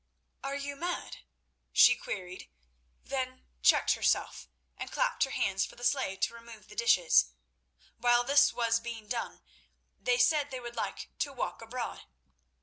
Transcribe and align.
"Are 0.43 0.55
you 0.55 0.75
mad?" 0.75 1.17
she 1.71 1.93
queried, 1.95 2.49
then 3.03 3.43
checked 3.61 3.93
herself, 3.93 4.47
and 4.75 4.91
clapped 4.91 5.25
her 5.25 5.29
hands 5.29 5.63
for 5.63 5.75
the 5.75 5.83
slave 5.83 6.21
to 6.21 6.33
remove 6.33 6.69
the 6.69 6.75
dishes. 6.75 7.33
While 7.97 8.23
this 8.23 8.51
was 8.51 8.79
being 8.79 9.07
done 9.07 9.41
they 10.01 10.17
said 10.17 10.49
they 10.49 10.59
would 10.59 10.75
like 10.75 11.11
to 11.19 11.31
walk 11.31 11.61
abroad. 11.61 12.01